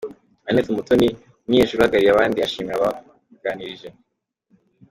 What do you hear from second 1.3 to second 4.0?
umunyeshuri uhagarariye abandi ashimira ababaganirije.